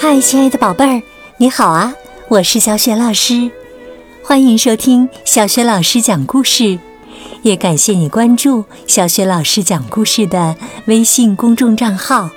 [0.00, 1.02] 嗨，亲爱的宝贝儿，
[1.38, 1.92] 你好啊！
[2.28, 3.50] 我是小雪老师，
[4.22, 6.78] 欢迎收听小雪老师讲故事，
[7.42, 10.54] 也感谢你关注小雪老师讲故事的
[10.86, 12.30] 微信公众账号。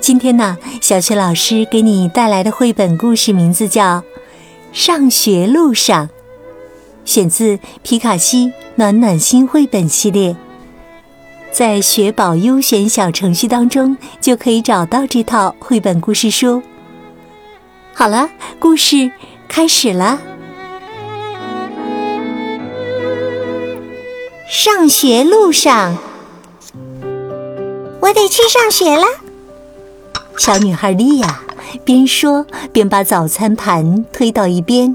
[0.00, 3.98] 今天呢，小雪老师给你带来的绘本故事名字叫
[4.72, 6.08] 《上学路上》，
[7.04, 10.34] 选自皮卡西暖暖心绘本系列。
[11.56, 16.62] 在学宝优选小程序当中，就可以找到这套绘本故事书。
[17.94, 19.10] 好了，故事
[19.48, 20.20] 开始了。
[24.46, 25.96] 上学路上，
[28.00, 29.06] 我得去上学了。
[30.36, 31.40] 小女孩莉亚
[31.86, 34.94] 边说边把早餐盘推到一边。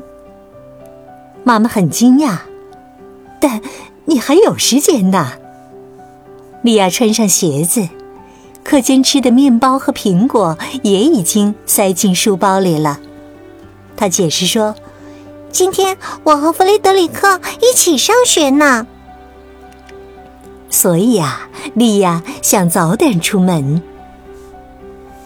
[1.43, 2.37] 妈妈很惊讶，
[3.39, 3.59] 但
[4.05, 5.31] 你还有时间呢。
[6.61, 7.89] 莉亚穿上鞋子，
[8.63, 12.99] 课间吃的面包和苹果也已经塞进书包里了。
[13.97, 14.75] 她解释说
[15.51, 18.85] ：“今天我和弗雷德里克一起上学呢。”
[20.69, 23.81] 所以啊，莉亚想早点出门。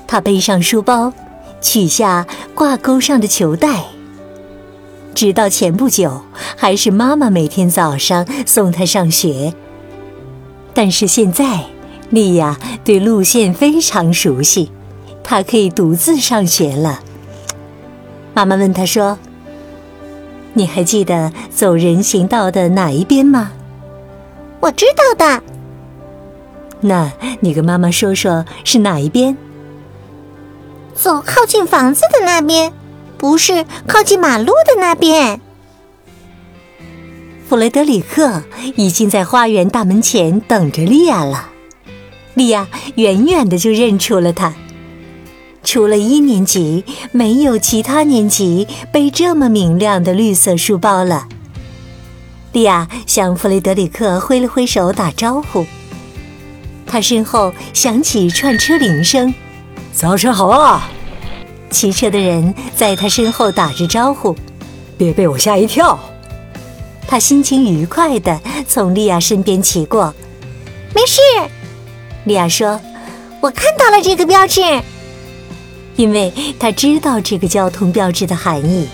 [0.07, 1.11] 她背上书包，
[1.59, 3.83] 取下挂钩上的球带。
[5.13, 6.21] 直到前不久，
[6.55, 9.53] 还是妈妈每天早上送她上学。
[10.75, 11.61] 但是现在，
[12.09, 14.69] 莉亚对路线非常熟悉，
[15.23, 16.99] 她可以独自上学了。
[18.33, 19.17] 妈妈问她说
[20.53, 23.53] ：“你还记得走人行道的哪一边吗
[24.59, 25.41] ？”“我知道的。
[26.81, 27.09] ”“那
[27.39, 29.37] 你跟妈妈说说是哪一边
[30.93, 32.73] ？”“走靠近房子的那边，
[33.17, 35.39] 不是靠近马路的那边。”
[37.47, 38.43] 弗雷德里克
[38.75, 41.49] 已经在花园大门前等着莉亚了。
[42.33, 44.55] 莉亚远远的就认出了他。
[45.63, 51.27] 除了一年级，没有其他年级背这么明亮的绿色书包了。
[52.51, 55.65] 莉亚向弗雷德里克挥了挥手打招呼。
[56.87, 59.33] 他身后响起串车铃声
[59.93, 60.89] ：“早上好啊！”
[61.69, 64.35] 骑车的人在他身后打着招呼
[64.97, 65.99] ：“别被我吓一跳。”
[67.07, 70.13] 他心情愉快地从莉亚身边骑过，
[70.93, 71.21] 没事。
[72.25, 72.79] 莉亚说
[73.41, 74.61] ：“我看到了这个标志，
[75.95, 78.87] 因为他知道这个交通标志的含义。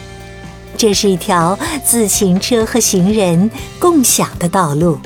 [0.77, 3.49] 这是一条自行车和行人
[3.79, 4.99] 共享的道路。”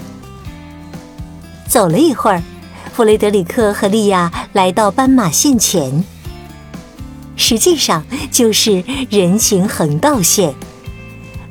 [1.67, 2.41] 走了一会儿，
[2.93, 6.03] 弗雷德里克和莉亚来到斑马线前，
[7.35, 10.55] 实际上就是人行横道线。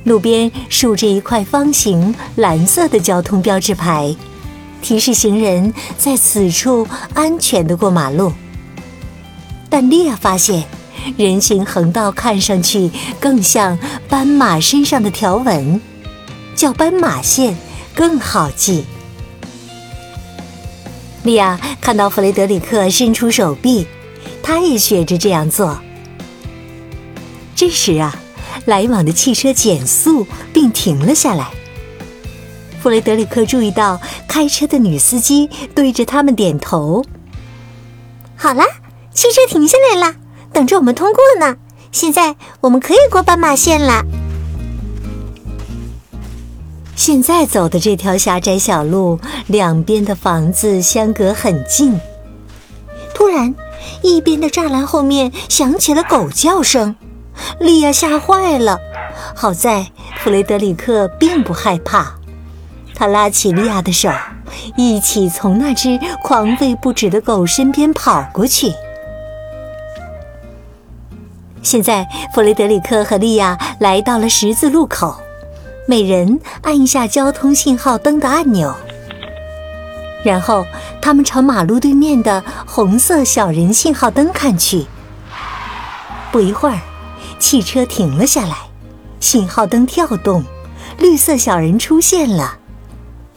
[0.05, 4.15] 路边竖着一块方形蓝色的交通标志牌，
[4.83, 8.33] 提示行人在此处安全的过马路。
[9.71, 10.65] 但莉亚发现，
[11.17, 13.79] 人行横道看上去更像
[14.09, 15.81] 斑马身上的条纹，
[16.55, 17.57] 叫斑马线
[17.95, 18.85] 更好记。
[21.23, 23.87] 莉亚看到弗雷德里克伸出手臂，
[24.43, 25.81] 他也学着这样做。
[27.57, 28.21] 这时啊。
[28.65, 31.51] 来往的汽车减速并停了下来。
[32.83, 37.05] 弗雷德里克注意到开车的女司机对着他们点头。
[38.37, 38.63] 好了，
[39.13, 40.17] 汽车停下来了，
[40.53, 41.57] 等着我们通过呢。
[41.93, 44.05] 现在我们可以过斑马线了。
[46.97, 51.99] 现在走的这条狭窄小路，两边的房子相隔很近。
[53.15, 53.55] 突然，
[54.03, 56.97] 一边的栅栏后面响起了狗叫声。
[57.59, 58.79] 莉亚吓坏了，
[59.35, 59.87] 好在
[60.19, 62.15] 弗雷德里克并不害怕，
[62.95, 64.11] 他拉起莉亚的手，
[64.77, 68.73] 一起从那只狂吠不止的狗身边跑过去。
[71.63, 75.17] 现在，弗雷德里克和莉亚来到了十字路口，
[75.87, 78.75] 每人按一下交通信号灯的按钮，
[80.25, 80.67] 然后
[81.01, 84.87] 他们朝马路对面的红色小人信号灯看去。
[86.31, 86.79] 不一会儿。
[87.39, 88.57] 汽车停了下来，
[89.21, 90.45] 信号灯跳动，
[90.99, 92.59] 绿色小人出现了。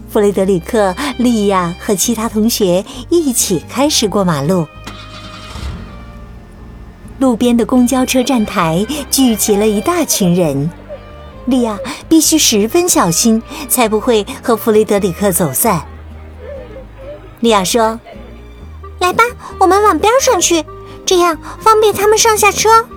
[0.09, 4.65] 弗雷德里克、莉亚和其他同学一起开始过马路。
[7.19, 10.69] 路边的公交车站台聚集了一大群人，
[11.45, 11.77] 莉亚
[12.07, 15.85] 必须十分小心，才不会和弗雷德里克走散。
[17.39, 17.99] 莉亚说
[18.99, 19.23] ：“来吧，
[19.59, 20.63] 我们往边上去，
[21.05, 22.87] 这样方便他们上下车。”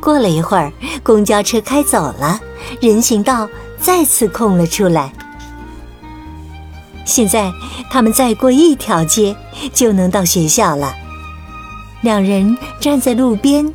[0.00, 2.40] 过了一会儿，公交车开走了，
[2.80, 3.48] 人行道
[3.78, 5.12] 再次空了出来。
[7.04, 7.52] 现在
[7.90, 9.36] 他们再过一条街
[9.72, 10.94] 就能到学校了。
[12.02, 13.72] 两人站在路边，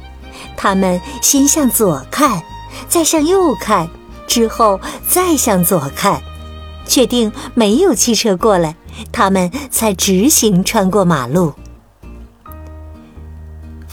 [0.57, 2.41] 他们先向左看，
[2.87, 3.87] 再向右看，
[4.25, 6.21] 之后再向左看，
[6.87, 8.75] 确定没有汽车过来，
[9.11, 11.53] 他们才直行穿过马路。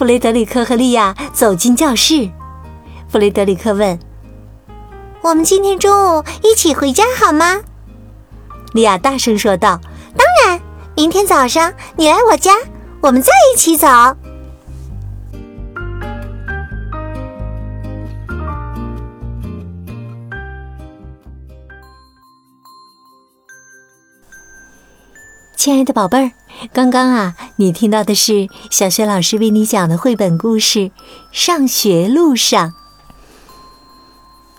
[0.02, 2.28] 弗雷德里克和利亚走进教室，
[3.08, 3.96] 弗雷德里克问
[5.22, 7.60] ：“我们今天中午一起回家好吗？”
[8.74, 9.80] 利亚大声说道
[10.18, 10.60] ：“当然，
[10.96, 12.50] 明天早上你来我家，
[13.00, 13.86] 我们再一起走。”
[25.54, 26.32] 亲爱的宝贝儿，
[26.72, 30.78] 刚刚啊，你听到的是小学老师为你讲的绘本故事
[31.30, 32.70] 《上学路上》。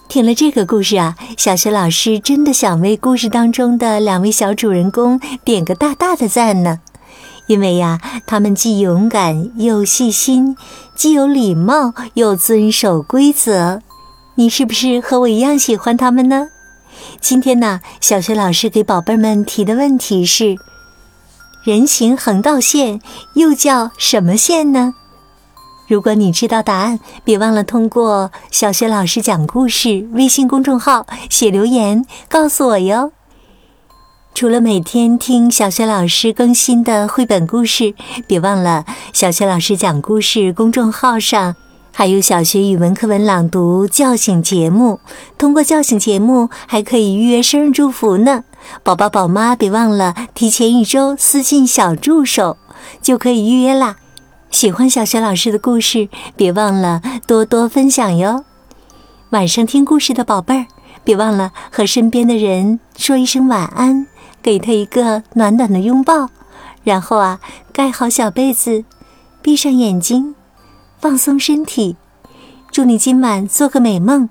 [0.08, 6.80] 听了这个故事啊，小学老师真的想为故事当中的两位小主人公点个大大的赞呢，
[7.48, 10.56] 因为呀，他们既勇敢又细心，
[10.96, 13.82] 既有礼貌又遵守规则。
[14.36, 16.48] 你是不是和我一样喜欢他们呢？
[17.20, 20.56] 今天呢，小学老师给宝贝们提的问题是。
[21.64, 23.00] 人行横道线
[23.36, 24.94] 又叫什么线呢？
[25.88, 33.14] 如果你知道答案，别忘了通过“小学老师讲故事”微信公众号写留言告诉我哟。
[34.34, 37.94] 除了每天听小学老师更新的绘本故事，
[38.28, 38.84] 别忘了
[39.14, 41.56] “小学老师讲故事”公众号上。
[41.96, 45.00] 还有小学语文课文朗读叫醒节目，
[45.38, 48.44] 通过叫醒节目还可以预约生日祝福呢。
[48.84, 52.58] 宝宝宝妈别忘了提前一周私信小助手，
[53.02, 53.98] 就可以预约啦。
[54.52, 58.46] 喜欢小学老师的故事，别忘了多多分享哟。
[59.32, 60.66] 晚上听故事的宝贝儿，
[61.04, 64.06] 别忘了和身边的人说一声晚安，
[64.42, 66.30] 给他一个暖暖的拥抱，
[66.84, 67.40] 然后啊，
[67.72, 68.86] 盖好小被子，
[69.42, 70.36] 闭上眼睛。
[71.00, 71.98] 放松身体，
[72.72, 74.30] 祝你今晚做个美梦。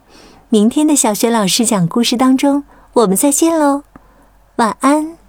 [0.49, 3.83] 明天的小学老师讲故事当中，我们再见喽，
[4.57, 5.22] 晚安。